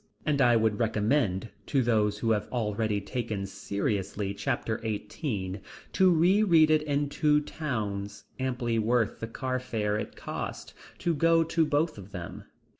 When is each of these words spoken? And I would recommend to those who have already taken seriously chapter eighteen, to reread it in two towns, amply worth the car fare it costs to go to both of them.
And 0.25 0.41
I 0.41 0.55
would 0.55 0.79
recommend 0.79 1.49
to 1.67 1.83
those 1.83 2.17
who 2.17 2.31
have 2.31 2.47
already 2.47 2.99
taken 2.99 3.45
seriously 3.45 4.33
chapter 4.33 4.79
eighteen, 4.83 5.61
to 5.93 6.09
reread 6.09 6.71
it 6.71 6.81
in 6.81 7.07
two 7.07 7.39
towns, 7.39 8.23
amply 8.39 8.79
worth 8.79 9.19
the 9.19 9.27
car 9.27 9.59
fare 9.59 9.97
it 9.99 10.15
costs 10.15 10.73
to 10.97 11.13
go 11.13 11.43
to 11.43 11.67
both 11.67 11.99
of 11.99 12.09
them. 12.13 12.45